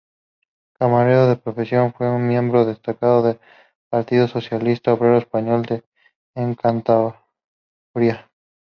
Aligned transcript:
Camarero 0.79 1.27
de 1.27 1.35
profesión, 1.35 1.93
fue 1.93 2.09
un 2.09 2.27
miembro 2.27 2.65
destacado 2.65 3.21
del 3.21 3.39
Partido 3.87 4.27
Socialista 4.27 4.93
Obrero 4.93 5.19
Español 5.19 5.63
en 6.33 6.55
Cantabria. 6.55 8.27